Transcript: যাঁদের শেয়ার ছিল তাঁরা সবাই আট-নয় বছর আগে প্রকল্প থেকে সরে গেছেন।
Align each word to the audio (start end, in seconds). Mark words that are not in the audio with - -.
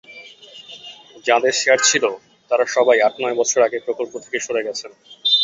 যাঁদের 1.25 1.53
শেয়ার 1.53 1.79
ছিল 1.83 2.03
তাঁরা 2.51 2.65
সবাই 2.67 2.97
আট-নয় 3.01 3.35
বছর 3.35 3.59
আগে 3.61 3.77
প্রকল্প 3.79 4.13
থেকে 4.23 4.37
সরে 4.39 4.65
গেছেন। 4.67 4.91